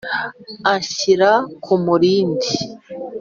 Ashyira 0.75 1.29
ku 1.63 1.73
murindi 1.83 2.49